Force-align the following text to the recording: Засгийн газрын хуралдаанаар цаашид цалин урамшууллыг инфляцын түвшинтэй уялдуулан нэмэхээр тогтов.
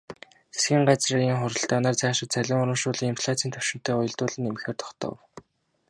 Засгийн 0.55 0.83
газрын 0.89 1.37
хуралдаанаар 1.39 1.99
цаашид 2.01 2.29
цалин 2.33 2.61
урамшууллыг 2.63 3.07
инфляцын 3.13 3.53
түвшинтэй 3.55 3.93
уялдуулан 3.97 4.43
нэмэхээр 4.43 4.77
тогтов. 4.83 5.15